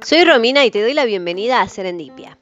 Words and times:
Soy 0.00 0.24
Romina 0.24 0.64
y 0.64 0.70
te 0.70 0.80
doy 0.80 0.94
la 0.94 1.04
bienvenida 1.04 1.60
a 1.60 1.68
Serendipia. 1.68 2.38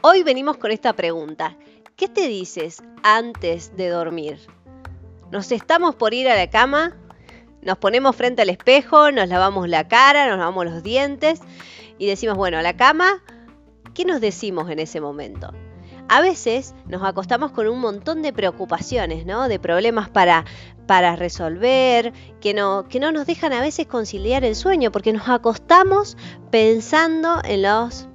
Hoy 0.00 0.22
venimos 0.22 0.56
con 0.56 0.70
esta 0.70 0.94
pregunta. 0.94 1.54
¿Qué 1.96 2.08
te 2.08 2.28
dices 2.28 2.82
antes 3.02 3.76
de 3.76 3.90
dormir? 3.90 4.38
Nos 5.30 5.52
estamos 5.52 5.94
por 5.94 6.14
ir 6.14 6.28
a 6.28 6.34
la 6.34 6.48
cama, 6.48 6.96
nos 7.60 7.76
ponemos 7.76 8.16
frente 8.16 8.40
al 8.40 8.48
espejo, 8.48 9.12
nos 9.12 9.28
lavamos 9.28 9.68
la 9.68 9.86
cara, 9.86 10.28
nos 10.28 10.38
lavamos 10.38 10.64
los 10.64 10.82
dientes 10.82 11.40
y 11.98 12.06
decimos, 12.06 12.38
bueno, 12.38 12.56
a 12.56 12.62
la 12.62 12.74
cama, 12.74 13.22
¿qué 13.92 14.06
nos 14.06 14.22
decimos 14.22 14.70
en 14.70 14.78
ese 14.78 15.00
momento? 15.00 15.52
A 16.08 16.20
veces 16.20 16.74
nos 16.86 17.02
acostamos 17.02 17.50
con 17.50 17.68
un 17.68 17.80
montón 17.80 18.22
de 18.22 18.32
preocupaciones, 18.32 19.26
¿no? 19.26 19.48
De 19.48 19.58
problemas 19.58 20.08
para, 20.08 20.44
para 20.86 21.16
resolver, 21.16 22.12
que 22.40 22.54
no, 22.54 22.86
que 22.88 23.00
no 23.00 23.10
nos 23.12 23.26
dejan 23.26 23.52
a 23.52 23.60
veces 23.60 23.86
conciliar 23.86 24.44
el 24.44 24.54
sueño, 24.54 24.92
porque 24.92 25.12
nos 25.12 25.28
acostamos 25.28 26.16
pensando 26.50 27.40
en 27.44 27.62
los 27.62 28.08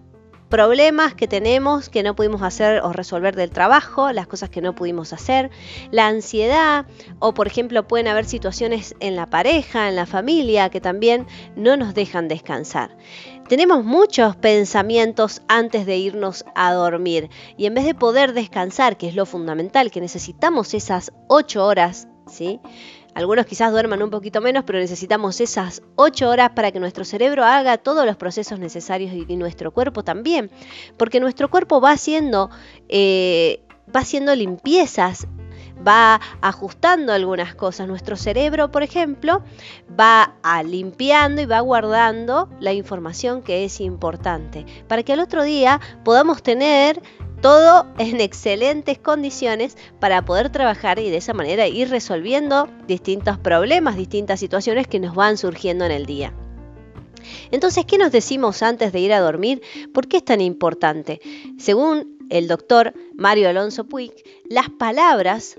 problemas 0.52 1.16
que 1.16 1.30
tenemos 1.30 1.88
que 1.88 2.04
no 2.04 2.14
pudimos 2.14 2.42
hacer 2.42 2.82
o 2.84 2.92
resolver 2.92 3.36
del 3.38 3.50
trabajo, 3.50 4.12
las 4.12 4.28
cosas 4.28 4.50
que 4.50 4.62
no 4.62 4.76
pudimos 4.76 5.14
hacer, 5.14 5.50
la 5.92 6.08
ansiedad 6.08 6.86
o 7.20 7.34
por 7.34 7.48
ejemplo 7.48 7.88
pueden 7.88 8.10
haber 8.10 8.26
situaciones 8.26 8.94
en 9.00 9.16
la 9.16 9.28
pareja, 9.28 9.88
en 9.88 9.96
la 9.96 10.06
familia 10.06 10.70
que 10.70 10.82
también 10.82 11.26
no 11.56 11.78
nos 11.78 11.94
dejan 11.94 12.28
descansar. 12.28 12.98
Tenemos 13.48 13.86
muchos 13.86 14.36
pensamientos 14.36 15.42
antes 15.48 15.86
de 15.86 15.98
irnos 15.98 16.44
a 16.54 16.74
dormir 16.74 17.30
y 17.58 17.66
en 17.66 17.74
vez 17.74 17.86
de 17.86 17.96
poder 17.96 18.34
descansar, 18.34 18.98
que 18.98 19.08
es 19.08 19.16
lo 19.16 19.26
fundamental, 19.26 19.90
que 19.90 20.02
necesitamos 20.02 20.74
esas 20.74 21.14
ocho 21.28 21.66
horas, 21.66 22.10
¿sí? 22.28 22.60
Algunos 23.14 23.46
quizás 23.46 23.72
duerman 23.72 24.02
un 24.02 24.10
poquito 24.10 24.42
menos, 24.42 24.64
pero 24.66 24.80
necesitamos 24.80 25.42
esas 25.42 25.82
ocho 25.96 26.30
horas 26.30 26.52
para 26.52 26.72
que 26.72 26.80
nuestro 26.80 27.04
cerebro 27.04 27.44
haga 27.44 27.78
todos 27.78 28.06
los 28.06 28.16
procesos 28.16 28.60
necesarios 28.60 29.14
y, 29.28 29.36
nuestro 29.36 29.72
cuerpo 29.72 30.04
también, 30.04 30.50
porque 30.98 31.20
nuestro 31.20 31.50
cuerpo 31.50 31.82
va 31.82 31.92
haciendo, 31.92 32.50
eh, 32.90 33.64
va 33.94 34.02
haciendo 34.02 34.36
limpiezas 34.36 35.28
va 35.86 36.20
ajustando 36.42 37.14
algunas 37.14 37.56
cosas. 37.56 37.88
Nuestro 37.88 38.16
cerebro, 38.16 38.72
por 38.72 38.84
ejemplo, 38.84 39.44
va 40.00 40.36
a 40.44 40.64
limpiando 40.64 41.42
y 41.42 41.46
va 41.46 41.60
guardando 41.60 42.50
la 42.60 42.74
información 42.74 43.42
que 43.42 43.66
es 43.66 43.82
importante 43.82 44.66
para 44.88 45.04
que 45.04 45.14
al 45.14 45.20
otro 45.20 45.44
día 45.44 45.80
podamos 46.04 46.44
tener 46.44 47.02
todo 47.42 47.88
en 47.98 48.22
excelentes 48.22 48.98
condiciones 49.00 49.78
para 50.00 50.24
poder 50.24 50.50
trabajar 50.52 51.00
y 51.00 51.10
de 51.10 51.18
esa 51.18 51.34
manera 51.34 51.68
ir 51.68 51.90
resolviendo 51.90 52.70
distintos 52.88 53.38
problemas, 53.38 53.98
distintas 53.98 54.40
situaciones 54.40 54.88
que 54.88 55.00
nos 55.00 55.16
van 55.16 55.38
surgiendo 55.38 55.86
en 55.86 55.92
el 55.92 56.06
día. 56.06 56.34
Entonces, 57.52 57.86
¿qué 57.86 57.98
nos 57.98 58.12
decimos 58.12 58.64
antes 58.64 58.92
de 58.92 59.00
ir 59.00 59.14
a 59.14 59.20
dormir? 59.20 59.62
¿Por 59.94 60.08
qué 60.08 60.18
es 60.18 60.26
tan 60.26 60.42
importante? 60.42 61.20
Según 61.58 62.18
el 62.30 62.48
doctor 62.48 62.94
Mario 63.16 63.50
Alonso 63.50 63.86
Puig, 63.86 64.14
las 64.50 64.70
palabras 64.70 65.58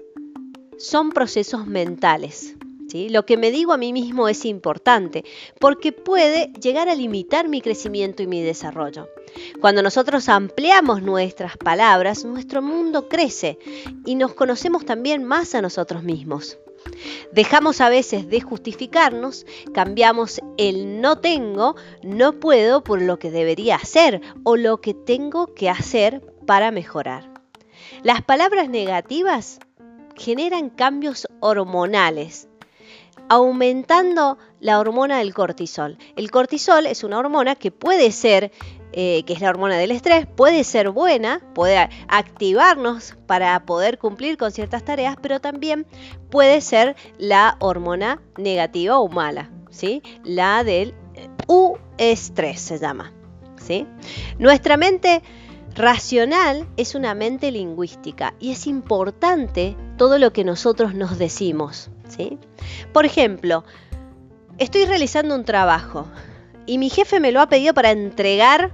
son 0.79 1.11
procesos 1.11 1.67
mentales. 1.67 2.57
Lo 3.11 3.25
que 3.25 3.37
me 3.37 3.51
digo 3.51 3.73
a 3.73 3.79
mí 3.79 3.93
mismo 3.93 4.29
es 4.29 4.45
importante 4.45 5.25
porque 5.59 5.93
puede 5.93 6.53
llegar 6.61 6.89
a 6.89 6.95
limitar 6.95 7.49
mi 7.49 7.61
crecimiento 7.61 8.23
y 8.23 8.27
mi 8.27 8.43
desarrollo. 8.43 9.09
Cuando 9.61 9.83
nosotros 9.83 10.29
ampliamos 10.29 11.03
nuestras 11.03 11.57
palabras, 11.57 12.25
nuestro 12.25 12.61
mundo 12.61 13.09
crece 13.09 13.59
y 14.05 14.15
nos 14.15 14.35
conocemos 14.35 14.85
también 14.85 15.25
más 15.25 15.55
a 15.55 15.63
nosotros 15.63 16.03
mismos. 16.03 16.59
Dejamos 17.33 17.81
a 17.81 17.89
veces 17.89 18.29
de 18.29 18.41
justificarnos, 18.41 19.47
cambiamos 19.73 20.41
el 20.59 21.01
no 21.01 21.19
tengo, 21.19 21.77
no 22.03 22.33
puedo 22.41 22.85
por 22.85 23.01
lo 23.01 23.19
que 23.19 23.31
debería 23.31 23.77
hacer 23.77 24.21
o 24.45 24.57
lo 24.57 24.81
que 24.81 24.93
tengo 24.93 25.55
que 25.55 25.71
hacer 25.71 26.21
para 26.47 26.71
mejorar. 26.71 27.33
Las 28.03 28.23
palabras 28.23 28.69
negativas 28.69 29.61
generan 30.17 30.71
cambios 30.71 31.27
hormonales 31.41 32.49
aumentando 33.33 34.37
la 34.61 34.79
hormona 34.79 35.17
del 35.17 35.33
cortisol. 35.33 35.97
El 36.17 36.31
cortisol 36.31 36.85
es 36.85 37.03
una 37.03 37.19
hormona 37.19 37.55
que 37.55 37.71
puede 37.71 38.13
ser, 38.13 38.53
eh, 38.93 39.23
que 39.25 39.33
es 39.33 39.41
la 39.41 39.49
hormona 39.49 39.79
del 39.79 39.91
estrés, 39.91 40.27
puede 40.27 40.65
ser 40.65 40.91
buena, 40.91 41.41
puede 41.55 41.89
activarnos 42.09 43.17
para 43.27 43.65
poder 43.65 43.97
cumplir 43.97 44.37
con 44.37 44.53
ciertas 44.53 44.85
tareas, 44.85 45.17
pero 45.23 45.41
también 45.41 45.87
puede 46.29 46.61
ser 46.61 46.95
la 47.17 47.57
hormona 47.61 48.21
negativa 48.37 48.99
o 48.99 49.09
mala, 49.09 49.51
¿sí? 49.71 50.03
La 50.25 50.63
del 50.63 50.95
U 51.47 51.79
estrés 51.97 52.61
se 52.61 52.79
llama, 52.79 53.15
¿sí? 53.57 53.87
Nuestra 54.39 54.77
mente 54.77 55.23
racional 55.75 56.67
es 56.77 56.95
una 56.95 57.15
mente 57.15 57.51
lingüística 57.51 58.35
y 58.39 58.53
es 58.53 58.67
importante 58.67 59.77
todo 59.97 60.19
lo 60.19 60.33
que 60.33 60.45
nosotros 60.45 60.95
nos 60.95 61.19
decimos. 61.19 61.91
Por 62.93 63.07
ejemplo, 63.07 63.65
estoy 64.59 64.85
realizando 64.85 65.35
un 65.35 65.45
trabajo 65.45 66.07
y 66.67 66.79
mi 66.79 66.91
jefe 66.91 67.21
me 67.21 67.33
lo 67.33 67.41
ha 67.41 67.49
pedido 67.49 67.75
para 67.75 67.91
entregar 67.91 68.73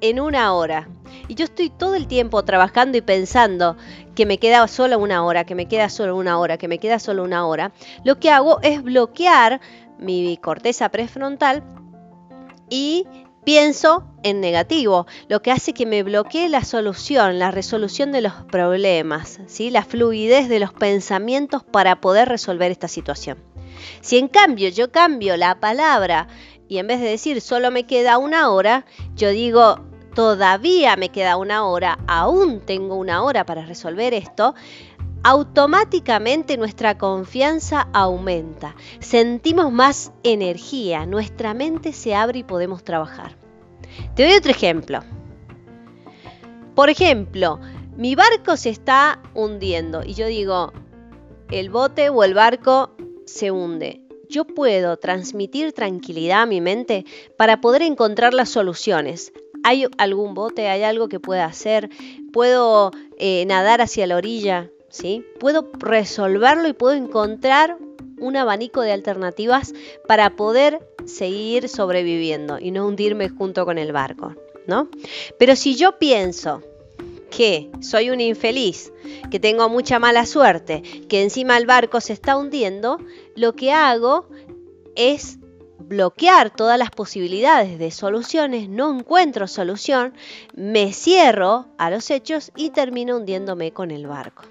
en 0.00 0.20
una 0.20 0.52
hora. 0.54 0.88
Y 1.28 1.34
yo 1.34 1.44
estoy 1.44 1.70
todo 1.70 1.94
el 1.94 2.06
tiempo 2.06 2.42
trabajando 2.44 2.98
y 2.98 3.02
pensando 3.02 3.76
que 4.14 4.26
me 4.26 4.38
queda 4.38 4.66
solo 4.66 4.98
una 4.98 5.24
hora, 5.24 5.44
que 5.44 5.54
me 5.54 5.66
queda 5.66 5.88
solo 5.88 6.16
una 6.16 6.38
hora, 6.38 6.58
que 6.58 6.68
me 6.68 6.78
queda 6.78 6.98
solo 6.98 7.22
una 7.22 7.46
hora. 7.46 7.72
Lo 8.04 8.18
que 8.18 8.30
hago 8.30 8.60
es 8.62 8.82
bloquear 8.82 9.60
mi 9.98 10.36
corteza 10.38 10.88
prefrontal 10.88 11.62
y 12.68 13.06
pienso 13.44 14.04
en 14.22 14.40
negativo, 14.40 15.06
lo 15.28 15.42
que 15.42 15.50
hace 15.50 15.72
que 15.72 15.86
me 15.86 16.02
bloquee 16.02 16.48
la 16.48 16.64
solución, 16.64 17.38
la 17.38 17.50
resolución 17.50 18.12
de 18.12 18.20
los 18.20 18.34
problemas, 18.50 19.40
¿sí? 19.46 19.70
la 19.70 19.84
fluidez 19.84 20.48
de 20.48 20.60
los 20.60 20.72
pensamientos 20.72 21.64
para 21.64 22.00
poder 22.00 22.28
resolver 22.28 22.70
esta 22.70 22.88
situación. 22.88 23.38
Si 24.00 24.18
en 24.18 24.28
cambio 24.28 24.68
yo 24.68 24.90
cambio 24.92 25.36
la 25.36 25.60
palabra 25.60 26.28
y 26.68 26.78
en 26.78 26.86
vez 26.86 27.00
de 27.00 27.08
decir 27.08 27.40
solo 27.40 27.70
me 27.70 27.84
queda 27.84 28.18
una 28.18 28.50
hora, 28.50 28.84
yo 29.16 29.30
digo 29.30 29.80
todavía 30.14 30.96
me 30.96 31.10
queda 31.10 31.36
una 31.36 31.64
hora, 31.64 31.98
aún 32.06 32.60
tengo 32.60 32.96
una 32.96 33.22
hora 33.22 33.46
para 33.46 33.64
resolver 33.64 34.12
esto, 34.12 34.54
automáticamente 35.22 36.56
nuestra 36.56 36.96
confianza 36.96 37.88
aumenta, 37.92 38.74
sentimos 39.00 39.72
más 39.72 40.12
energía, 40.22 41.06
nuestra 41.06 41.54
mente 41.54 41.92
se 41.92 42.14
abre 42.14 42.40
y 42.40 42.44
podemos 42.44 42.84
trabajar. 42.84 43.36
Te 44.14 44.24
doy 44.24 44.34
otro 44.34 44.50
ejemplo. 44.50 45.00
Por 46.74 46.88
ejemplo, 46.88 47.60
mi 47.96 48.14
barco 48.14 48.56
se 48.56 48.70
está 48.70 49.20
hundiendo 49.34 50.02
y 50.04 50.14
yo 50.14 50.26
digo, 50.26 50.72
el 51.50 51.68
bote 51.68 52.08
o 52.08 52.24
el 52.24 52.34
barco 52.34 52.92
se 53.26 53.50
hunde. 53.50 54.02
Yo 54.28 54.46
puedo 54.46 54.96
transmitir 54.96 55.72
tranquilidad 55.72 56.42
a 56.42 56.46
mi 56.46 56.60
mente 56.60 57.04
para 57.36 57.60
poder 57.60 57.82
encontrar 57.82 58.32
las 58.32 58.48
soluciones. 58.48 59.32
¿Hay 59.64 59.86
algún 59.98 60.34
bote? 60.34 60.68
¿Hay 60.68 60.84
algo 60.84 61.08
que 61.08 61.20
pueda 61.20 61.44
hacer? 61.44 61.90
¿Puedo 62.32 62.92
eh, 63.18 63.44
nadar 63.46 63.80
hacia 63.80 64.06
la 64.06 64.16
orilla? 64.16 64.70
Puedo 65.38 65.70
resolverlo 65.78 66.68
y 66.68 66.72
puedo 66.72 66.94
encontrar 66.94 67.78
un 68.18 68.36
abanico 68.36 68.82
de 68.82 68.92
alternativas 68.92 69.72
para 70.06 70.36
poder 70.36 70.86
seguir 71.06 71.68
sobreviviendo 71.68 72.58
y 72.58 72.70
no 72.70 72.86
hundirme 72.86 73.28
junto 73.28 73.64
con 73.64 73.78
el 73.78 73.92
barco, 73.92 74.34
¿no? 74.66 74.88
Pero 75.38 75.56
si 75.56 75.76
yo 75.76 75.98
pienso 75.98 76.62
que 77.30 77.70
soy 77.80 78.10
un 78.10 78.20
infeliz, 78.20 78.92
que 79.30 79.38
tengo 79.38 79.68
mucha 79.68 79.98
mala 79.98 80.26
suerte, 80.26 80.82
que 81.08 81.22
encima 81.22 81.56
el 81.56 81.66
barco 81.66 82.00
se 82.00 82.12
está 82.12 82.36
hundiendo, 82.36 82.98
lo 83.36 83.54
que 83.54 83.72
hago 83.72 84.28
es 84.96 85.38
bloquear 85.78 86.50
todas 86.50 86.78
las 86.78 86.90
posibilidades 86.90 87.78
de 87.78 87.90
soluciones, 87.90 88.68
no 88.68 88.94
encuentro 88.94 89.46
solución, 89.46 90.14
me 90.54 90.92
cierro 90.92 91.66
a 91.78 91.90
los 91.90 92.10
hechos 92.10 92.52
y 92.56 92.70
termino 92.70 93.16
hundiéndome 93.16 93.72
con 93.72 93.90
el 93.90 94.06
barco. 94.06 94.42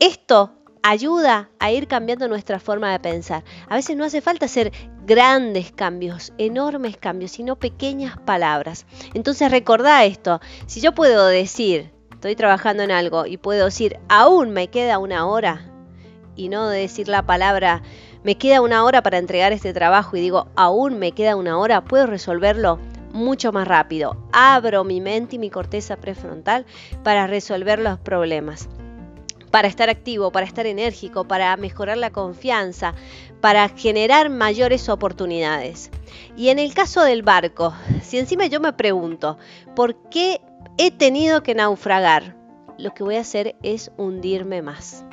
Esto 0.00 0.52
ayuda 0.82 1.48
a 1.58 1.70
ir 1.70 1.86
cambiando 1.86 2.28
nuestra 2.28 2.58
forma 2.58 2.90
de 2.92 3.00
pensar. 3.00 3.44
A 3.68 3.76
veces 3.76 3.96
no 3.96 4.04
hace 4.04 4.20
falta 4.20 4.46
hacer 4.46 4.72
grandes 5.06 5.72
cambios, 5.72 6.32
enormes 6.38 6.96
cambios, 6.96 7.30
sino 7.30 7.56
pequeñas 7.56 8.18
palabras. 8.18 8.86
Entonces 9.14 9.50
recordá 9.50 10.04
esto, 10.04 10.40
si 10.66 10.80
yo 10.80 10.92
puedo 10.92 11.26
decir, 11.26 11.92
estoy 12.12 12.36
trabajando 12.36 12.82
en 12.82 12.90
algo 12.90 13.26
y 13.26 13.36
puedo 13.36 13.66
decir, 13.66 13.98
aún 14.08 14.50
me 14.50 14.68
queda 14.68 14.98
una 14.98 15.26
hora, 15.26 15.68
y 16.34 16.48
no 16.48 16.68
decir 16.68 17.08
la 17.08 17.26
palabra, 17.26 17.82
me 18.22 18.36
queda 18.36 18.60
una 18.60 18.84
hora 18.84 19.02
para 19.02 19.18
entregar 19.18 19.52
este 19.52 19.72
trabajo 19.72 20.16
y 20.16 20.20
digo, 20.20 20.48
aún 20.56 20.98
me 20.98 21.12
queda 21.12 21.36
una 21.36 21.58
hora, 21.58 21.84
puedo 21.84 22.06
resolverlo 22.06 22.78
mucho 23.12 23.52
más 23.52 23.68
rápido. 23.68 24.16
Abro 24.32 24.84
mi 24.84 25.00
mente 25.00 25.36
y 25.36 25.38
mi 25.38 25.50
corteza 25.50 25.96
prefrontal 25.96 26.66
para 27.02 27.26
resolver 27.26 27.78
los 27.78 27.98
problemas. 27.98 28.68
para 29.52 29.68
estar 29.68 29.90
activo, 29.90 30.32
para 30.32 30.46
estar 30.46 30.66
enérgico, 30.66 31.28
para 31.28 31.56
mejorar 31.58 31.98
la 31.98 32.10
confianza, 32.10 32.94
para 33.40 33.68
generar 33.68 34.30
mayores 34.30 34.88
oportunidades. 34.88 35.90
Y 36.36 36.48
en 36.48 36.58
el 36.58 36.74
caso 36.74 37.02
del 37.02 37.22
barco, 37.22 37.74
si 38.02 38.18
encima 38.18 38.46
yo 38.46 38.60
me 38.60 38.72
pregunto, 38.72 39.36
¿por 39.76 40.08
qué 40.08 40.40
he 40.78 40.90
tenido 40.90 41.42
que 41.42 41.54
naufragar? 41.54 42.34
Lo 42.78 42.94
que 42.94 43.04
voy 43.04 43.16
a 43.16 43.20
hacer 43.20 43.54
es 43.62 43.92
hundirme 43.98 44.62
más. 44.62 45.04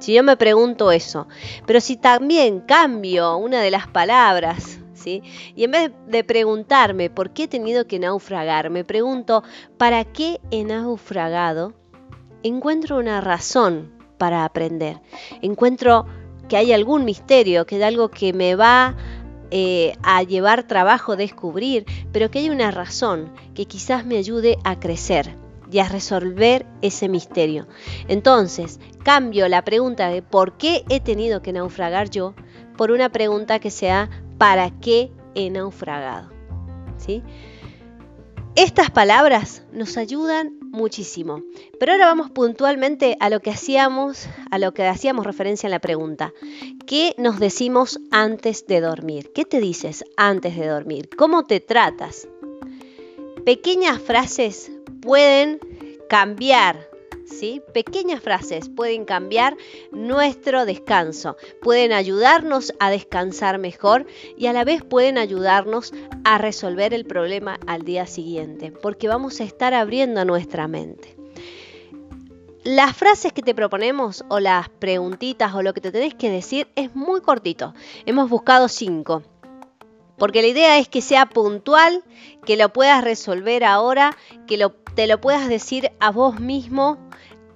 Si 0.00 0.12
yo 0.12 0.24
me 0.24 0.36
pregunto 0.36 0.90
eso, 0.90 1.28
pero 1.64 1.80
si 1.80 1.96
también 1.96 2.60
cambio 2.60 3.36
una 3.36 3.60
de 3.60 3.70
las 3.70 3.86
palabras, 3.86 4.80
Y 5.06 5.64
en 5.64 5.70
vez 5.70 5.92
de 6.06 6.24
preguntarme 6.24 7.10
por 7.10 7.30
qué 7.30 7.44
he 7.44 7.48
tenido 7.48 7.86
que 7.86 7.98
naufragar, 7.98 8.70
me 8.70 8.84
pregunto, 8.84 9.42
¿para 9.76 10.04
qué 10.04 10.40
he 10.50 10.64
naufragado? 10.64 11.74
encuentro 12.42 12.98
una 12.98 13.20
razón 13.20 13.92
para 14.16 14.44
aprender. 14.44 15.00
Encuentro 15.42 16.06
que 16.48 16.56
hay 16.56 16.72
algún 16.72 17.04
misterio, 17.04 17.66
que 17.66 17.76
hay 17.76 17.82
algo 17.82 18.10
que 18.10 18.32
me 18.32 18.54
va 18.54 18.96
eh, 19.50 19.94
a 20.02 20.22
llevar 20.22 20.66
trabajo 20.66 21.16
descubrir, 21.16 21.84
pero 22.12 22.30
que 22.30 22.40
hay 22.40 22.50
una 22.50 22.70
razón 22.70 23.32
que 23.54 23.66
quizás 23.66 24.04
me 24.04 24.16
ayude 24.16 24.58
a 24.64 24.78
crecer 24.78 25.36
y 25.70 25.80
a 25.80 25.88
resolver 25.88 26.66
ese 26.80 27.08
misterio. 27.08 27.66
Entonces, 28.08 28.80
cambio 29.04 29.48
la 29.48 29.62
pregunta 29.62 30.08
de 30.08 30.22
por 30.22 30.56
qué 30.56 30.84
he 30.88 31.00
tenido 31.00 31.42
que 31.42 31.52
naufragar 31.52 32.08
yo 32.08 32.34
por 32.76 32.90
una 32.90 33.10
pregunta 33.10 33.58
que 33.58 33.70
sea 33.70 34.08
¿para 34.38 34.70
qué 34.80 35.10
he 35.34 35.50
naufragado? 35.50 36.30
¿Sí? 36.96 37.22
Estas 38.56 38.90
palabras 38.90 39.62
nos 39.72 39.96
ayudan 39.96 40.58
muchísimo. 40.60 41.42
Pero 41.78 41.92
ahora 41.92 42.06
vamos 42.06 42.30
puntualmente 42.30 43.16
a 43.20 43.30
lo 43.30 43.40
que 43.40 43.50
hacíamos, 43.50 44.28
a 44.50 44.58
lo 44.58 44.74
que 44.74 44.84
hacíamos 44.84 45.26
referencia 45.26 45.66
en 45.68 45.70
la 45.72 45.78
pregunta. 45.78 46.32
¿Qué 46.86 47.14
nos 47.18 47.38
decimos 47.38 48.00
antes 48.10 48.66
de 48.66 48.80
dormir? 48.80 49.30
¿Qué 49.32 49.44
te 49.44 49.60
dices 49.60 50.04
antes 50.16 50.56
de 50.56 50.66
dormir? 50.66 51.08
¿Cómo 51.16 51.44
te 51.44 51.60
tratas? 51.60 52.26
Pequeñas 53.44 54.00
frases 54.00 54.72
pueden 55.00 55.60
cambiar 56.08 56.87
Pequeñas 57.72 58.20
frases 58.20 58.68
pueden 58.68 59.04
cambiar 59.04 59.56
nuestro 59.92 60.66
descanso, 60.66 61.36
pueden 61.62 61.92
ayudarnos 61.92 62.72
a 62.80 62.90
descansar 62.90 63.58
mejor 63.58 64.06
y 64.36 64.46
a 64.46 64.52
la 64.52 64.64
vez 64.64 64.82
pueden 64.82 65.18
ayudarnos 65.18 65.92
a 66.24 66.38
resolver 66.38 66.94
el 66.94 67.04
problema 67.04 67.58
al 67.66 67.82
día 67.82 68.06
siguiente, 68.06 68.72
porque 68.72 69.08
vamos 69.08 69.40
a 69.40 69.44
estar 69.44 69.74
abriendo 69.74 70.24
nuestra 70.24 70.66
mente. 70.68 71.16
Las 72.64 72.96
frases 72.96 73.32
que 73.32 73.42
te 73.42 73.54
proponemos 73.54 74.24
o 74.28 74.40
las 74.40 74.68
preguntitas 74.68 75.54
o 75.54 75.62
lo 75.62 75.72
que 75.72 75.80
te 75.80 75.92
tenés 75.92 76.14
que 76.14 76.30
decir 76.30 76.68
es 76.74 76.94
muy 76.94 77.20
cortito. 77.20 77.72
Hemos 78.04 78.28
buscado 78.28 78.68
cinco. 78.68 79.22
Porque 80.18 80.42
la 80.42 80.48
idea 80.48 80.78
es 80.78 80.88
que 80.88 81.00
sea 81.00 81.26
puntual, 81.26 82.02
que 82.44 82.56
lo 82.56 82.72
puedas 82.72 83.04
resolver 83.04 83.64
ahora, 83.64 84.16
que 84.46 84.58
te 84.94 85.06
lo 85.06 85.20
puedas 85.20 85.48
decir 85.48 85.92
a 86.00 86.10
vos 86.10 86.40
mismo 86.40 86.98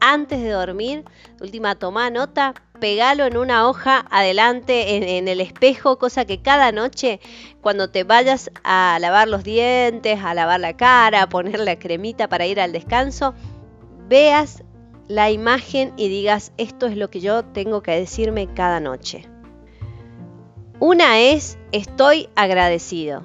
antes 0.00 0.40
de 0.40 0.50
dormir. 0.50 1.04
Última, 1.40 1.76
toma 1.76 2.10
nota, 2.10 2.54
pegalo 2.80 3.26
en 3.26 3.36
una 3.36 3.68
hoja 3.68 4.04
adelante 4.10 4.96
en, 5.16 5.28
el 5.28 5.40
espejo, 5.40 5.98
cosa 5.98 6.24
que 6.24 6.42
cada 6.42 6.72
noche 6.72 7.20
cuando 7.60 7.90
te 7.90 8.02
vayas 8.02 8.50
a 8.64 8.98
lavar 9.00 9.28
los 9.28 9.44
dientes, 9.44 10.18
a 10.22 10.34
lavar 10.34 10.60
la 10.60 10.76
cara, 10.76 11.22
a 11.22 11.28
poner 11.28 11.60
la 11.60 11.78
cremita 11.78 12.28
para 12.28 12.46
ir 12.46 12.60
al 12.60 12.72
descanso, 12.72 13.34
veas 14.08 14.64
la 15.06 15.30
imagen 15.30 15.92
y 15.96 16.08
digas, 16.08 16.52
esto 16.56 16.86
es 16.86 16.96
lo 16.96 17.08
que 17.08 17.20
yo 17.20 17.44
tengo 17.44 17.82
que 17.82 17.92
decirme 17.92 18.52
cada 18.52 18.80
noche. 18.80 19.31
Una 20.84 21.20
es, 21.20 21.58
estoy 21.70 22.28
agradecido. 22.34 23.22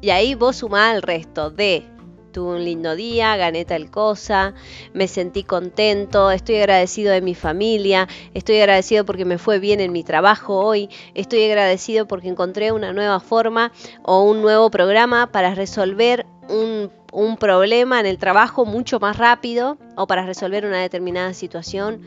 Y 0.00 0.10
ahí 0.10 0.36
vos 0.36 0.58
sumás 0.58 0.94
el 0.94 1.02
resto 1.02 1.50
de 1.50 1.84
tuve 2.30 2.54
un 2.54 2.64
lindo 2.64 2.94
día, 2.94 3.36
gané 3.36 3.64
tal 3.64 3.90
cosa, 3.90 4.54
me 4.94 5.08
sentí 5.08 5.42
contento, 5.42 6.30
estoy 6.30 6.58
agradecido 6.58 7.10
de 7.10 7.20
mi 7.20 7.34
familia, 7.34 8.06
estoy 8.32 8.60
agradecido 8.60 9.04
porque 9.04 9.24
me 9.24 9.38
fue 9.38 9.58
bien 9.58 9.80
en 9.80 9.90
mi 9.90 10.04
trabajo 10.04 10.64
hoy, 10.64 10.88
estoy 11.14 11.42
agradecido 11.46 12.06
porque 12.06 12.28
encontré 12.28 12.70
una 12.70 12.92
nueva 12.92 13.18
forma 13.18 13.72
o 14.04 14.22
un 14.22 14.40
nuevo 14.40 14.70
programa 14.70 15.32
para 15.32 15.56
resolver 15.56 16.26
un, 16.48 16.92
un 17.10 17.38
problema 17.38 17.98
en 17.98 18.06
el 18.06 18.18
trabajo 18.18 18.64
mucho 18.64 19.00
más 19.00 19.18
rápido 19.18 19.78
o 19.96 20.06
para 20.06 20.24
resolver 20.24 20.64
una 20.64 20.80
determinada 20.80 21.34
situación. 21.34 22.02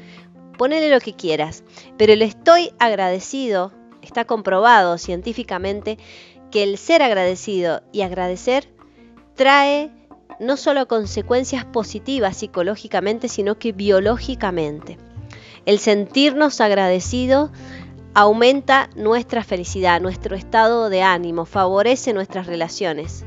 Ponele 0.58 0.90
lo 0.90 1.02
que 1.02 1.14
quieras, 1.14 1.66
pero 1.98 2.14
el 2.14 2.22
estoy 2.22 2.72
agradecido 2.80 3.74
está 4.06 4.26
comprobado 4.26 4.98
científicamente 4.98 5.98
que 6.52 6.64
el 6.64 6.78
ser 6.78 7.04
agradecido 7.04 7.82
y 7.92 8.02
agradecer 8.02 8.70
trae 9.36 9.92
no 10.40 10.58
solo 10.58 10.88
consecuencias 10.88 11.66
positivas 11.66 12.38
psicológicamente, 12.38 13.28
sino 13.28 13.58
que 13.58 13.72
biológicamente. 13.72 14.98
El 15.66 15.80
sentirnos 15.80 16.62
agradecidos 16.62 17.52
aumenta 18.14 18.90
nuestra 18.96 19.44
felicidad, 19.44 20.00
nuestro 20.00 20.36
estado 20.36 20.90
de 20.90 21.02
ánimo, 21.02 21.46
favorece 21.46 22.14
nuestras 22.14 22.48
relaciones. 22.48 23.26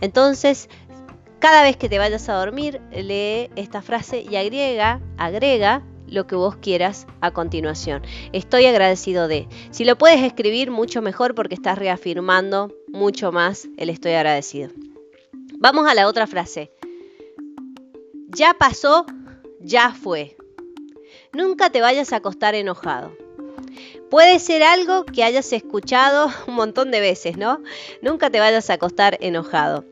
Entonces, 0.00 0.68
cada 1.38 1.62
vez 1.62 1.76
que 1.76 1.88
te 1.88 1.98
vayas 1.98 2.28
a 2.28 2.34
dormir, 2.34 2.80
lee 2.90 3.50
esta 3.56 3.82
frase 3.82 4.24
y 4.28 4.36
agrega, 4.36 5.00
agrega 5.18 5.82
lo 6.06 6.26
que 6.26 6.34
vos 6.34 6.56
quieras 6.56 7.06
a 7.20 7.30
continuación. 7.32 8.02
Estoy 8.32 8.66
agradecido 8.66 9.28
de. 9.28 9.48
Si 9.70 9.84
lo 9.84 9.96
puedes 9.96 10.22
escribir, 10.22 10.70
mucho 10.70 11.02
mejor 11.02 11.34
porque 11.34 11.54
estás 11.54 11.78
reafirmando 11.78 12.72
mucho 12.88 13.32
más 13.32 13.68
el 13.76 13.90
estoy 13.90 14.12
agradecido. 14.12 14.70
Vamos 15.58 15.86
a 15.88 15.94
la 15.94 16.06
otra 16.06 16.26
frase. 16.26 16.70
Ya 18.28 18.54
pasó, 18.54 19.06
ya 19.60 19.92
fue. 19.92 20.36
Nunca 21.32 21.70
te 21.70 21.80
vayas 21.80 22.12
a 22.12 22.16
acostar 22.16 22.54
enojado. 22.54 23.12
Puede 24.10 24.38
ser 24.38 24.62
algo 24.62 25.04
que 25.04 25.24
hayas 25.24 25.52
escuchado 25.52 26.28
un 26.46 26.54
montón 26.54 26.90
de 26.90 27.00
veces, 27.00 27.36
¿no? 27.36 27.60
Nunca 28.02 28.30
te 28.30 28.40
vayas 28.40 28.70
a 28.70 28.74
acostar 28.74 29.18
enojado. 29.20 29.84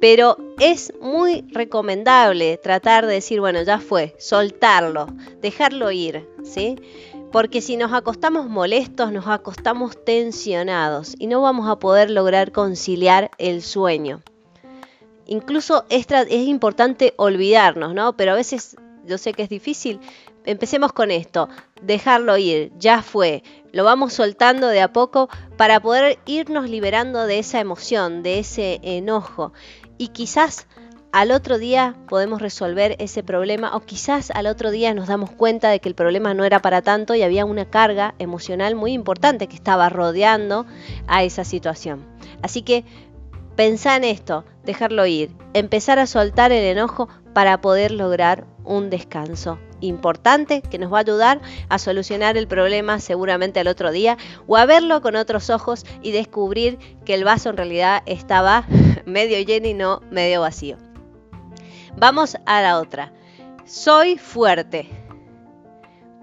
Pero 0.00 0.36
es 0.58 0.92
muy 1.00 1.44
recomendable 1.52 2.58
tratar 2.58 3.06
de 3.06 3.14
decir, 3.14 3.40
bueno, 3.40 3.62
ya 3.62 3.78
fue, 3.78 4.14
soltarlo, 4.18 5.06
dejarlo 5.40 5.90
ir, 5.90 6.28
¿sí? 6.42 6.76
Porque 7.32 7.60
si 7.60 7.76
nos 7.76 7.92
acostamos 7.92 8.48
molestos, 8.48 9.12
nos 9.12 9.26
acostamos 9.26 10.04
tensionados 10.04 11.14
y 11.18 11.26
no 11.26 11.42
vamos 11.42 11.68
a 11.68 11.78
poder 11.78 12.10
lograr 12.10 12.52
conciliar 12.52 13.30
el 13.38 13.62
sueño 13.62 14.22
incluso 15.26 15.84
es, 15.88 16.06
es 16.10 16.46
importante 16.46 17.14
olvidarnos, 17.16 17.94
¿no? 17.94 18.16
Pero 18.16 18.32
a 18.32 18.34
veces 18.34 18.76
yo 19.06 19.18
sé 19.18 19.32
que 19.32 19.42
es 19.42 19.48
difícil. 19.48 20.00
Empecemos 20.46 20.92
con 20.92 21.10
esto, 21.10 21.48
dejarlo 21.80 22.36
ir, 22.36 22.70
ya 22.78 23.00
fue, 23.00 23.42
lo 23.72 23.82
vamos 23.82 24.12
soltando 24.12 24.68
de 24.68 24.82
a 24.82 24.92
poco 24.92 25.30
para 25.56 25.80
poder 25.80 26.18
irnos 26.26 26.68
liberando 26.68 27.26
de 27.26 27.38
esa 27.38 27.60
emoción, 27.60 28.22
de 28.22 28.40
ese 28.40 28.78
enojo. 28.82 29.54
Y 29.98 30.08
quizás 30.08 30.66
al 31.12 31.30
otro 31.30 31.58
día 31.58 31.94
podemos 32.08 32.42
resolver 32.42 32.96
ese 32.98 33.22
problema 33.22 33.76
o 33.76 33.80
quizás 33.80 34.30
al 34.30 34.46
otro 34.46 34.70
día 34.70 34.94
nos 34.94 35.06
damos 35.06 35.30
cuenta 35.30 35.70
de 35.70 35.80
que 35.80 35.88
el 35.88 35.94
problema 35.94 36.34
no 36.34 36.44
era 36.44 36.60
para 36.60 36.82
tanto 36.82 37.14
y 37.14 37.22
había 37.22 37.44
una 37.44 37.70
carga 37.70 38.14
emocional 38.18 38.74
muy 38.74 38.92
importante 38.92 39.46
que 39.46 39.54
estaba 39.54 39.88
rodeando 39.88 40.66
a 41.06 41.22
esa 41.22 41.44
situación. 41.44 42.04
Así 42.42 42.62
que 42.62 42.84
Pensá 43.56 43.94
en 43.94 44.02
esto, 44.02 44.44
dejarlo 44.64 45.06
ir, 45.06 45.30
empezar 45.52 46.00
a 46.00 46.08
soltar 46.08 46.50
el 46.50 46.64
enojo 46.64 47.08
para 47.34 47.60
poder 47.60 47.92
lograr 47.92 48.46
un 48.64 48.90
descanso 48.90 49.60
importante 49.86 50.62
que 50.62 50.78
nos 50.78 50.92
va 50.92 50.98
a 50.98 51.00
ayudar 51.00 51.40
a 51.68 51.78
solucionar 51.78 52.36
el 52.36 52.48
problema 52.48 53.00
seguramente 53.00 53.60
al 53.60 53.68
otro 53.68 53.92
día 53.92 54.16
o 54.46 54.56
a 54.56 54.66
verlo 54.66 55.00
con 55.00 55.16
otros 55.16 55.50
ojos 55.50 55.84
y 56.02 56.12
descubrir 56.12 56.78
que 57.04 57.14
el 57.14 57.24
vaso 57.24 57.50
en 57.50 57.56
realidad 57.56 58.02
estaba 58.06 58.66
medio 59.06 59.40
lleno 59.40 59.66
y 59.68 59.74
no 59.74 60.00
medio 60.10 60.40
vacío. 60.40 60.76
Vamos 61.96 62.36
a 62.46 62.60
la 62.60 62.80
otra. 62.80 63.12
Soy 63.64 64.18
fuerte. 64.18 64.88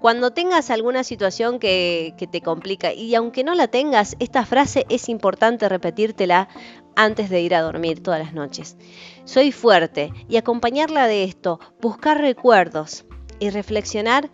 Cuando 0.00 0.32
tengas 0.32 0.70
alguna 0.70 1.04
situación 1.04 1.60
que, 1.60 2.14
que, 2.18 2.26
te 2.26 2.40
complica, 2.40 2.92
y 2.92 3.14
aunque 3.14 3.44
no 3.44 3.54
la 3.54 3.68
tengas, 3.68 4.16
esta 4.18 4.44
frase 4.44 4.84
es 4.88 5.08
importante 5.08 5.68
repetírtela 5.68 6.48
antes 6.96 7.30
de 7.30 7.40
ir 7.40 7.54
a 7.54 7.62
dormir 7.62 8.02
todas 8.02 8.18
las 8.18 8.34
noches. 8.34 8.76
Soy 9.24 9.52
fuerte 9.52 10.12
y 10.28 10.36
acompañarla 10.36 11.06
de 11.06 11.24
esto, 11.24 11.60
buscar 11.80 12.20
recuerdos 12.20 13.04
y 13.42 13.50
reflexionar 13.50 14.30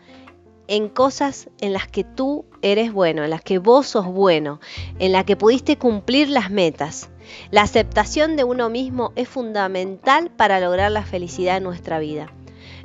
en 0.66 0.90
cosas 0.90 1.48
en 1.62 1.72
las 1.72 1.88
que 1.88 2.04
tú 2.04 2.44
eres 2.60 2.92
bueno, 2.92 3.24
en 3.24 3.30
las 3.30 3.40
que 3.40 3.56
vos 3.56 3.86
sos 3.86 4.04
bueno, 4.04 4.60
en 4.98 5.12
las 5.12 5.24
que 5.24 5.34
pudiste 5.34 5.78
cumplir 5.78 6.28
las 6.28 6.50
metas. 6.50 7.08
La 7.50 7.62
aceptación 7.62 8.36
de 8.36 8.44
uno 8.44 8.68
mismo 8.68 9.12
es 9.16 9.26
fundamental 9.26 10.30
para 10.30 10.60
lograr 10.60 10.92
la 10.92 11.04
felicidad 11.04 11.56
en 11.56 11.62
nuestra 11.62 11.98
vida. 11.98 12.30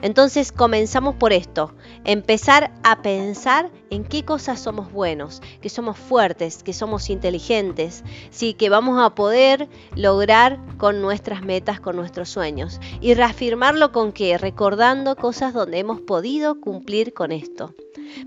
Entonces 0.04 0.52
comenzamos 0.52 1.16
por 1.16 1.32
esto, 1.32 1.74
empezar 2.04 2.74
a 2.84 3.02
pensar 3.02 3.72
en 3.90 4.04
qué 4.04 4.26
cosas 4.26 4.60
somos 4.60 4.92
buenos, 4.92 5.42
que 5.62 5.70
somos 5.70 5.98
fuertes, 5.98 6.62
que 6.62 6.74
somos 6.74 7.10
inteligentes, 7.10 8.04
sí, 8.30 8.54
que 8.54 8.70
vamos 8.70 9.02
a 9.02 9.16
poder 9.16 9.70
lograr 9.96 10.60
con 10.78 11.02
nuestras 11.02 11.42
metas, 11.42 11.80
con 11.80 11.96
nuestros 11.96 12.28
sueños. 12.28 12.82
Y 13.00 13.14
reafirmarlo 13.14 13.94
con 13.94 14.12
qué? 14.12 14.38
Recordando 14.38 15.16
cosas 15.16 15.54
donde 15.54 15.80
hemos 15.80 16.02
podido 16.02 16.60
cumplir 16.60 17.14
con 17.14 17.32
esto 17.32 17.74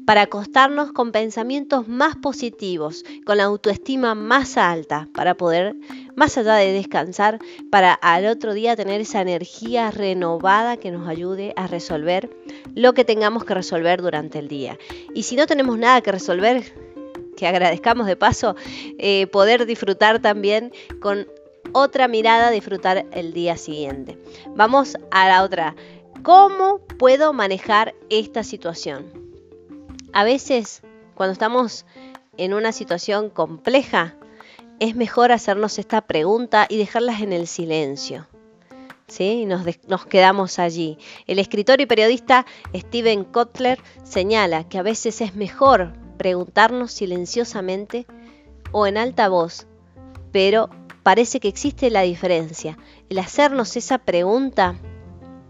para 0.04 0.22
acostarnos 0.22 0.92
con 0.92 1.12
pensamientos 1.12 1.88
más 1.88 2.16
positivos, 2.16 3.04
con 3.24 3.38
la 3.38 3.44
autoestima 3.44 4.14
más 4.14 4.56
alta, 4.56 5.08
para 5.12 5.34
poder, 5.34 5.76
más 6.16 6.36
allá 6.38 6.54
de 6.54 6.72
descansar, 6.72 7.38
para 7.70 7.92
al 7.94 8.26
otro 8.26 8.54
día 8.54 8.74
tener 8.74 9.00
esa 9.00 9.20
energía 9.20 9.90
renovada 9.90 10.78
que 10.78 10.90
nos 10.90 11.08
ayude 11.08 11.52
a 11.56 11.66
resolver 11.66 12.30
lo 12.74 12.94
que 12.94 13.04
tengamos 13.04 13.44
que 13.44 13.54
resolver 13.54 14.02
durante 14.02 14.38
el 14.38 14.48
día. 14.48 14.78
Y 15.14 15.22
si 15.22 15.36
no 15.36 15.46
tenemos 15.46 15.78
nada 15.78 16.00
que 16.00 16.10
resolver, 16.10 16.64
que 17.36 17.46
agradezcamos 17.46 18.06
de 18.06 18.16
paso, 18.16 18.56
eh, 18.98 19.26
poder 19.28 19.66
disfrutar 19.66 20.20
también 20.20 20.72
con 21.00 21.28
otra 21.72 22.08
mirada, 22.08 22.50
disfrutar 22.50 23.06
el 23.12 23.32
día 23.32 23.56
siguiente. 23.56 24.18
Vamos 24.54 24.96
a 25.10 25.28
la 25.28 25.42
otra. 25.42 25.76
¿Cómo 26.22 26.78
puedo 26.98 27.32
manejar 27.32 27.94
esta 28.08 28.42
situación? 28.42 29.06
A 30.12 30.24
veces, 30.24 30.82
cuando 31.14 31.34
estamos 31.34 31.84
en 32.38 32.54
una 32.54 32.72
situación 32.72 33.28
compleja, 33.28 34.16
es 34.80 34.96
mejor 34.96 35.32
hacernos 35.32 35.78
esta 35.78 36.00
pregunta 36.02 36.66
y 36.68 36.76
dejarlas 36.78 37.20
en 37.22 37.32
el 37.32 37.46
silencio. 37.46 38.26
¿Sí? 39.08 39.46
Nos, 39.46 39.64
nos, 39.86 40.04
quedamos 40.06 40.58
allí. 40.58 40.98
El 41.26 41.38
escritor 41.38 41.80
y 41.80 41.86
periodista 41.86 42.44
Steven 42.74 43.24
Kotler 43.24 43.78
señala 44.02 44.68
que 44.68 44.78
a 44.78 44.82
veces 44.82 45.20
es 45.20 45.36
mejor 45.36 45.92
preguntarnos 46.18 46.90
silenciosamente 46.90 48.06
o 48.72 48.86
en 48.86 48.98
alta 48.98 49.28
voz, 49.28 49.66
pero 50.32 50.70
parece 51.04 51.38
que 51.38 51.48
existe 51.48 51.88
la 51.88 52.02
diferencia. 52.02 52.76
El 53.08 53.20
hacernos 53.20 53.76
esa 53.76 53.98
pregunta 53.98 54.76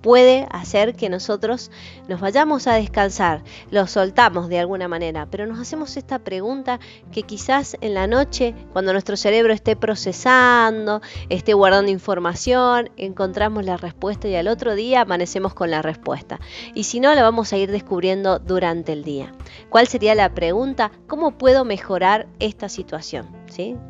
puede 0.07 0.47
hacer 0.53 0.95
que 0.95 1.09
nosotros 1.09 1.73
nos 2.07 2.21
vayamos 2.21 2.69
a 2.69 2.75
descansar, 2.75 3.43
lo 3.73 3.89
soltamos 3.89 4.49
de 4.49 4.61
alguna 4.61 4.87
manera, 4.87 5.27
pero 5.29 5.49
nos 5.49 5.59
hacemos 5.59 5.97
esta 5.97 6.21
pregunta 6.21 6.79
que 7.11 7.25
quizás 7.25 7.77
en 7.81 7.95
la 7.95 8.07
noche, 8.07 8.55
cuando 8.73 8.93
nuestro 8.93 9.17
cerebro 9.17 9.53
esté 9.53 9.75
procesando, 9.75 11.03
esté 11.29 11.55
guardando 11.55 11.91
información, 11.91 12.89
encontramos 12.97 13.65
la 13.65 13.79
respuesta 13.79 14.29
y 14.29 14.37
al 14.37 14.47
otro 14.47 14.77
día 14.77 15.01
amanecemos 15.01 15.55
con 15.55 15.73
la 15.73 15.83
respuesta. 15.83 16.39
Y 16.73 16.85
si 16.85 17.01
no, 17.01 17.13
la 17.13 17.25
vamos 17.25 17.53
a 17.53 17.57
ir 17.57 17.73
descubriendo 17.73 18.39
durante 18.39 18.93
el 18.93 19.03
día. 19.03 19.35
¿Cuál 19.71 19.89
sería 19.89 20.15
la 20.15 20.33
pregunta? 20.35 20.93
¿Cómo 21.09 21.37
puedo 21.37 21.65
mejorar 21.65 22.29
esta 22.39 22.69
situación? 22.69 23.27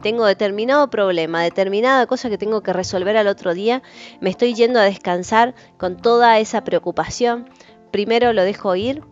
Tengo 0.03 0.27
determinado 0.27 0.89
problema, 0.91 1.43
determinada 1.43 2.07
cosa 2.07 2.29
que 2.29 2.39
tengo 2.39 2.63
que 2.63 2.73
resolver 2.73 3.17
al 3.17 3.27
otro 3.27 3.55
día, 3.55 3.83
me 4.21 4.31
estoy 4.31 4.55
yendo 4.55 4.79
a 4.79 4.85
descansar 4.85 5.55
con 5.77 5.97
toda 5.97 6.39
esa 6.39 6.65
preocupación, 6.65 7.49
primero 7.91 8.33
lo 8.33 8.43
dejo 8.43 8.77
ir, 8.77 9.03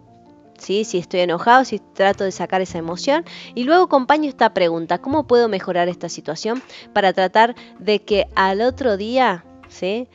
¿sí? 0.59 0.85
si 0.85 0.99
estoy 0.99 1.21
enojado, 1.21 1.65
si 1.65 1.79
trato 1.79 2.25
de 2.25 2.33
sacar 2.33 2.61
esa 2.61 2.79
emoción, 2.79 3.25
y 3.55 3.65
luego 3.65 3.85
acompaño 3.85 4.29
esta 4.29 4.55
pregunta, 4.55 4.99
¿cómo 4.99 5.27
puedo 5.27 5.49
mejorar 5.49 5.89
esta 5.89 6.09
situación 6.09 6.63
para 6.93 7.13
tratar 7.13 7.55
de 7.79 8.03
que 8.03 8.27
al 8.35 8.61
otro 8.61 8.97
día, 8.97 9.45
¿sí? 9.69 10.09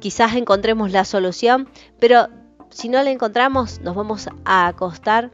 quizás 0.00 0.34
encontremos 0.34 0.92
la 0.92 1.04
solución, 1.04 1.68
pero 1.98 2.28
si 2.70 2.88
no 2.88 3.02
la 3.02 3.10
encontramos, 3.10 3.80
nos 3.80 3.94
vamos 3.94 4.28
a 4.44 4.66
acostar 4.66 5.30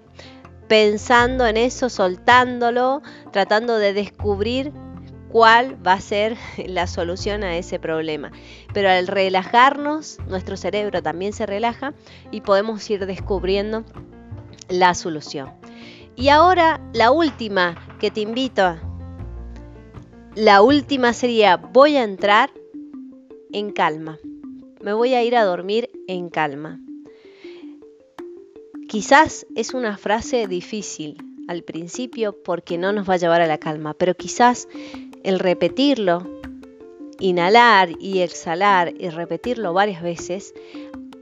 pensando 0.70 1.48
en 1.48 1.56
eso, 1.56 1.88
soltándolo, 1.88 3.02
tratando 3.32 3.76
de 3.78 3.92
descubrir 3.92 4.72
cuál 5.28 5.84
va 5.84 5.94
a 5.94 6.00
ser 6.00 6.36
la 6.64 6.86
solución 6.86 7.42
a 7.42 7.56
ese 7.56 7.80
problema. 7.80 8.30
Pero 8.72 8.88
al 8.88 9.08
relajarnos, 9.08 10.18
nuestro 10.28 10.56
cerebro 10.56 11.02
también 11.02 11.32
se 11.32 11.44
relaja 11.44 11.92
y 12.30 12.42
podemos 12.42 12.88
ir 12.88 13.04
descubriendo 13.04 13.84
la 14.68 14.94
solución. 14.94 15.50
Y 16.14 16.28
ahora 16.28 16.80
la 16.92 17.10
última 17.10 17.74
que 17.98 18.12
te 18.12 18.20
invito, 18.20 18.76
la 20.36 20.62
última 20.62 21.12
sería 21.14 21.56
voy 21.56 21.96
a 21.96 22.04
entrar 22.04 22.48
en 23.52 23.72
calma. 23.72 24.20
Me 24.80 24.92
voy 24.92 25.14
a 25.14 25.24
ir 25.24 25.34
a 25.34 25.44
dormir 25.44 25.90
en 26.06 26.30
calma. 26.30 26.78
Quizás 28.90 29.46
es 29.54 29.72
una 29.72 29.96
frase 29.96 30.48
difícil 30.48 31.16
al 31.46 31.62
principio 31.62 32.32
porque 32.42 32.76
no 32.76 32.92
nos 32.92 33.08
va 33.08 33.14
a 33.14 33.18
llevar 33.18 33.40
a 33.40 33.46
la 33.46 33.58
calma, 33.58 33.94
pero 33.94 34.16
quizás 34.16 34.66
el 35.22 35.38
repetirlo, 35.38 36.28
inhalar 37.20 37.90
y 38.00 38.18
exhalar 38.18 38.92
y 38.98 39.08
repetirlo 39.10 39.72
varias 39.72 40.02
veces, 40.02 40.54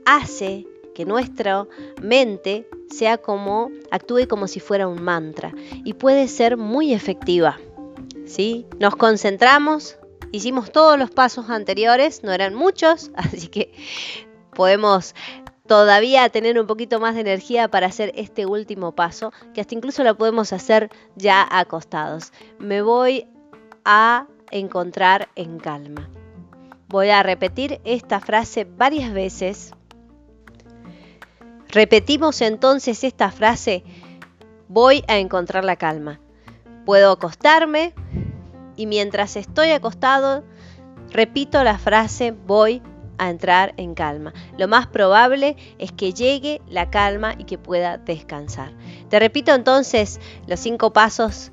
hace 0.07 0.67
que 0.95 1.05
nuestra 1.05 1.67
mente 2.01 2.67
sea 2.89 3.19
como, 3.19 3.71
actúe 3.91 4.27
como 4.27 4.49
si 4.49 4.61
fuera 4.61 4.89
un 4.89 5.03
mantra 5.03 5.53
y 5.85 5.93
puede 5.93 6.27
ser 6.29 6.57
muy 6.57 6.95
efectiva. 6.95 7.59
¿sí? 8.25 8.65
Nos 8.81 8.97
concentramos, 8.97 9.99
hicimos 10.33 10.73
todos 10.73 10.99
los 10.99 11.11
pasos 11.11 11.51
anteriores, 11.51 12.23
no 12.25 12.33
eran 12.33 12.55
muchos, 12.55 13.11
así 13.15 13.49
que 13.49 13.75
podemos 14.55 15.15
todavía 15.69 16.29
tener 16.31 16.59
un 16.59 16.67
poquito 16.67 16.99
más 16.99 17.15
de 17.15 17.21
energía 17.21 17.69
para 17.69 17.87
hacer 17.87 18.11
este 18.17 18.47
último 18.47 18.93
paso, 18.93 19.33
que 19.55 19.61
hasta 19.61 19.75
incluso 19.75 20.03
lo 20.03 20.17
podemos 20.17 20.53
hacer 20.53 20.91
ya 21.15 21.47
acostados. 21.49 22.33
Me 22.59 22.83
voy 22.83 23.29
a 23.85 24.27
encontrar 24.51 25.29
en 25.37 25.59
calma. 25.59 26.09
Voy 26.89 27.11
a 27.11 27.23
repetir 27.23 27.81
esta 27.85 28.19
frase 28.19 28.65
varias 28.65 29.13
veces. 29.13 29.73
Repetimos 31.69 32.41
entonces 32.41 33.05
esta 33.05 33.31
frase, 33.31 33.85
voy 34.69 35.05
a 35.07 35.19
encontrar 35.19 35.65
la 35.65 35.77
calma. 35.77 36.19
Puedo 36.87 37.13
acostarme 37.13 37.93
y 38.75 38.87
mientras 38.87 39.37
estoy 39.37 39.73
acostado, 39.73 40.45
repito 41.11 41.63
la 41.63 41.77
frase, 41.77 42.31
voy 42.31 42.81
a 43.19 43.31
entrar 43.31 43.75
en 43.77 43.95
calma. 43.95 44.33
Lo 44.57 44.69
más 44.69 44.87
probable 44.87 45.57
es 45.79 45.93
que 45.93 46.13
llegue 46.13 46.61
la 46.69 46.91
calma 46.91 47.35
y 47.37 47.45
que 47.45 47.59
pueda 47.59 47.99
descansar. 47.99 48.73
Te 49.09 49.19
repito 49.19 49.55
entonces 49.55 50.21
los 50.47 50.61
cinco 50.61 50.93
pasos 50.93 51.53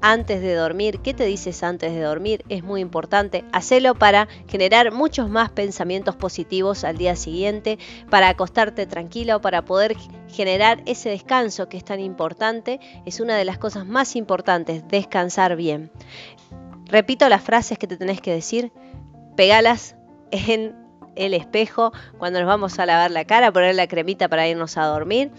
antes 0.00 0.40
de 0.40 0.54
dormir. 0.54 1.00
¿Qué 1.00 1.14
te 1.14 1.24
dices 1.24 1.62
antes 1.62 1.92
de 1.92 2.00
dormir? 2.00 2.44
Es 2.48 2.62
muy 2.62 2.80
importante. 2.80 3.44
Hacelo 3.52 3.94
para 3.94 4.28
generar 4.48 4.92
muchos 4.92 5.28
más 5.28 5.50
pensamientos 5.50 6.16
positivos 6.16 6.84
al 6.84 6.96
día 6.96 7.16
siguiente, 7.16 7.78
para 8.10 8.28
acostarte 8.28 8.86
tranquilo, 8.86 9.40
para 9.40 9.64
poder 9.64 9.96
generar 10.28 10.82
ese 10.86 11.10
descanso 11.10 11.68
que 11.68 11.76
es 11.76 11.84
tan 11.84 12.00
importante. 12.00 12.80
Es 13.04 13.20
una 13.20 13.36
de 13.36 13.44
las 13.44 13.58
cosas 13.58 13.86
más 13.86 14.16
importantes, 14.16 14.86
descansar 14.88 15.56
bien. 15.56 15.90
Repito 16.86 17.28
las 17.28 17.42
frases 17.42 17.78
que 17.78 17.86
te 17.86 17.96
tenés 17.96 18.20
que 18.20 18.32
decir. 18.32 18.72
Pegalas 19.36 19.96
en 20.30 20.85
el 21.16 21.34
espejo 21.34 21.92
cuando 22.18 22.38
nos 22.38 22.46
vamos 22.46 22.78
a 22.78 22.86
lavar 22.86 23.10
la 23.10 23.24
cara, 23.24 23.52
poner 23.52 23.74
la 23.74 23.88
cremita 23.88 24.28
para 24.28 24.46
irnos 24.46 24.76
a 24.76 24.84
dormir. 24.84 25.30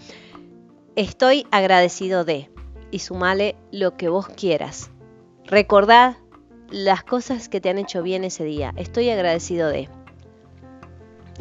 Estoy 0.96 1.46
agradecido 1.50 2.24
de 2.24 2.50
y 2.90 2.98
sumale 3.00 3.56
lo 3.70 3.96
que 3.96 4.08
vos 4.08 4.28
quieras. 4.28 4.90
Recordad 5.44 6.16
las 6.70 7.02
cosas 7.04 7.48
que 7.48 7.60
te 7.60 7.70
han 7.70 7.78
hecho 7.78 8.02
bien 8.02 8.24
ese 8.24 8.44
día. 8.44 8.72
Estoy 8.76 9.10
agradecido 9.10 9.68
de. 9.68 9.88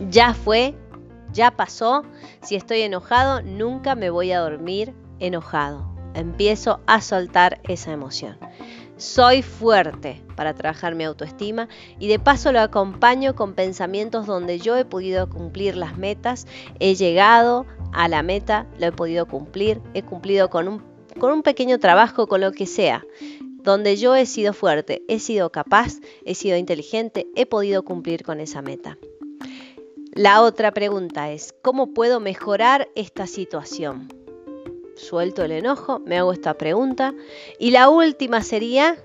Ya 0.10 0.34
fue, 0.34 0.76
ya 1.34 1.52
pasó. 1.52 2.04
Si 2.42 2.56
estoy 2.56 2.82
enojado, 2.82 3.42
nunca 3.42 3.96
me 3.96 4.10
voy 4.10 4.32
a 4.32 4.40
dormir 4.40 4.94
enojado. 5.20 5.92
Empiezo 6.14 6.80
a 6.88 7.02
soltar 7.02 7.60
esa 7.64 7.92
emoción. 7.92 8.38
Soy 8.98 9.44
fuerte 9.44 10.24
para 10.36 10.54
trabajar 10.54 10.96
mi 10.96 11.04
autoestima 11.04 11.70
y 12.00 12.08
de 12.08 12.18
paso 12.18 12.52
lo 12.52 12.60
acompaño 12.60 13.36
con 13.36 13.54
pensamientos 13.54 14.26
donde 14.26 14.60
yo 14.60 14.76
he 14.76 14.86
podido 14.86 15.30
cumplir 15.30 15.78
las 15.78 15.98
metas, 15.98 16.48
he 16.80 16.96
llegado 16.96 17.66
a 17.94 18.08
la 18.08 18.24
meta, 18.24 18.68
lo 18.80 18.88
he 18.88 18.92
podido 18.92 19.28
cumplir, 19.28 19.82
he 19.94 20.02
cumplido 20.02 20.50
con 20.50 20.68
un 20.68 20.98
con 21.20 21.34
un 21.34 21.42
pequeño 21.42 21.80
trabajo, 21.80 22.28
con 22.28 22.42
lo 22.42 22.52
que 22.52 22.66
sea, 22.66 23.04
donde 23.64 23.98
yo 23.98 24.16
he 24.16 24.26
sido 24.26 24.54
fuerte, 24.54 25.04
he 25.08 25.20
sido 25.20 25.52
capaz, 25.52 25.96
he 26.26 26.36
sido 26.36 26.58
inteligente, 26.58 27.28
he 27.36 27.46
podido 27.46 27.84
cumplir 27.84 28.24
con 28.24 28.40
esa 28.40 28.62
meta. 28.62 28.98
La 30.14 30.42
otra 30.42 30.72
pregunta 30.72 31.32
es, 31.32 31.54
¿cómo 31.62 31.94
puedo 31.94 32.20
mejorar 32.20 32.90
esta 32.96 33.28
situación? 33.28 34.10
Suelto 34.98 35.44
el 35.44 35.52
enojo, 35.52 36.00
me 36.00 36.18
hago 36.18 36.34
esta 36.34 36.56
pregunta. 36.56 37.14
Y 37.60 37.72
la 37.72 37.90
última 37.90 38.42
sería, 38.42 38.98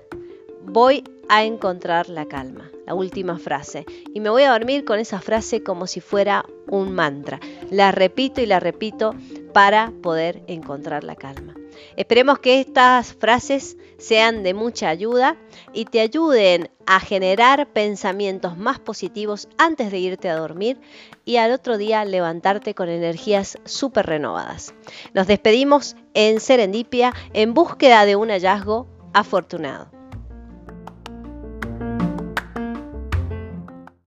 voy 0.63 1.03
a 1.29 1.43
encontrar 1.43 2.09
la 2.09 2.25
calma. 2.25 2.69
La 2.85 2.95
última 2.95 3.37
frase. 3.37 3.85
Y 4.13 4.19
me 4.19 4.29
voy 4.29 4.43
a 4.43 4.51
dormir 4.51 4.83
con 4.83 4.99
esa 4.99 5.21
frase 5.21 5.63
como 5.63 5.87
si 5.87 6.01
fuera 6.01 6.45
un 6.67 6.93
mantra. 6.93 7.39
La 7.69 7.91
repito 7.91 8.41
y 8.41 8.45
la 8.45 8.59
repito 8.59 9.15
para 9.53 9.93
poder 10.01 10.43
encontrar 10.47 11.03
la 11.03 11.15
calma. 11.15 11.55
Esperemos 11.97 12.39
que 12.39 12.59
estas 12.59 13.13
frases 13.13 13.77
sean 13.97 14.43
de 14.43 14.53
mucha 14.53 14.89
ayuda 14.89 15.37
y 15.73 15.85
te 15.85 16.01
ayuden 16.01 16.69
a 16.85 16.99
generar 16.99 17.71
pensamientos 17.71 18.57
más 18.57 18.79
positivos 18.79 19.47
antes 19.57 19.91
de 19.91 19.99
irte 19.99 20.29
a 20.29 20.35
dormir 20.35 20.79
y 21.25 21.37
al 21.37 21.51
otro 21.51 21.77
día 21.77 22.03
levantarte 22.03 22.73
con 22.73 22.89
energías 22.89 23.57
súper 23.63 24.05
renovadas. 24.05 24.73
Nos 25.13 25.27
despedimos 25.27 25.95
en 26.13 26.39
Serendipia 26.39 27.13
en 27.33 27.53
búsqueda 27.53 28.05
de 28.05 28.15
un 28.15 28.29
hallazgo 28.29 28.87
afortunado. 29.13 30.02